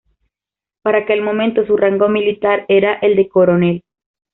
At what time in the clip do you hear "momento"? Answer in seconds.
1.21-1.63